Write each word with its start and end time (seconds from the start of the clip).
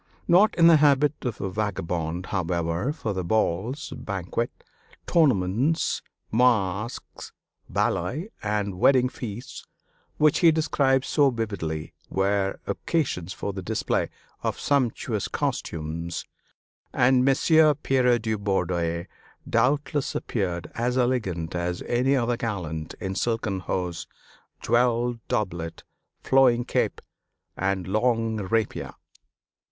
Not 0.27 0.55
in 0.55 0.65
the 0.65 0.77
habit 0.77 1.13
of 1.25 1.39
a 1.39 1.51
vagabond, 1.51 2.25
however, 2.25 2.91
for 2.91 3.13
the 3.13 3.23
balls, 3.23 3.93
banquets, 3.95 4.65
tournaments, 5.05 6.01
masques, 6.31 7.31
ballets, 7.69 8.29
and 8.41 8.79
wedding 8.79 9.09
feasts 9.09 9.63
which 10.17 10.39
he 10.39 10.51
describes 10.51 11.07
so 11.07 11.29
vividly 11.29 11.93
were 12.09 12.59
occasions 12.65 13.31
for 13.31 13.53
the 13.53 13.61
display 13.61 14.09
of 14.41 14.59
sumptuous 14.59 15.27
costumes; 15.27 16.25
and 16.91 17.23
Messire 17.23 17.75
Pierre 17.75 18.17
de 18.17 18.33
Bourdeille 18.33 19.05
doubtless 19.47 20.15
appeared 20.15 20.71
as 20.73 20.97
elegant 20.97 21.53
as 21.53 21.83
any 21.83 22.15
other 22.15 22.37
gallant 22.37 22.95
in 22.99 23.13
silken 23.13 23.59
hose, 23.59 24.07
jeweled 24.61 25.19
doublet, 25.27 25.83
flowing 26.23 26.65
cape, 26.65 27.01
and 27.55 27.85
long 27.85 28.37
rapier. 28.37 28.95